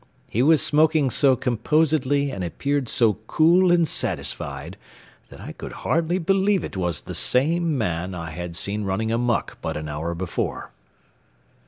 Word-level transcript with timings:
He 0.27 0.41
was 0.41 0.63
smoking 0.65 1.11
so 1.11 1.35
composedly 1.35 2.31
and 2.31 2.43
appeared 2.43 2.89
so 2.89 3.19
cool 3.27 3.71
and 3.71 3.87
satisfied 3.87 4.75
that 5.29 5.39
I 5.39 5.51
could 5.51 5.73
hardly 5.85 6.17
believe 6.17 6.63
it 6.63 6.75
was 6.75 7.01
the 7.01 7.13
same 7.13 7.77
man 7.77 8.15
I 8.15 8.31
had 8.31 8.55
seen 8.55 8.83
running 8.83 9.11
amuck 9.11 9.59
but 9.61 9.77
an 9.77 9.87
hour 9.87 10.15
before. 10.15 10.71